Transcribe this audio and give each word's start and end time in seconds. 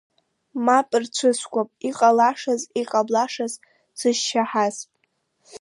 Мап 0.65 0.89
рцәыскуам 1.01 1.67
иҟалашаз, 1.89 2.61
иҟамлашаз 2.81 3.53
сызшьаҳаз. 3.99 4.75